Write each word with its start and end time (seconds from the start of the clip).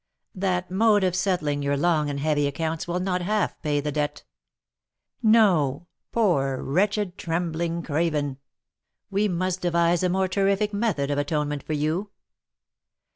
That 0.33 0.71
mode 0.71 1.03
of 1.03 1.15
settling 1.15 1.61
your 1.61 1.77
long 1.77 2.09
and 2.09 2.19
heavy 2.19 2.47
accounts 2.47 2.87
will 2.87 2.99
not 2.99 3.21
half 3.21 3.61
pay 3.61 3.79
the 3.79 3.91
debt. 3.91 4.23
No; 5.21 5.85
poor, 6.11 6.59
wretched, 6.63 7.19
trembling 7.19 7.83
craven! 7.83 8.39
we 9.11 9.27
must 9.27 9.61
devise 9.61 10.01
a 10.01 10.09
more 10.09 10.27
terrific 10.27 10.73
method 10.73 11.11
of 11.11 11.19
atonement 11.19 11.61
for 11.61 11.73
you. 11.73 12.09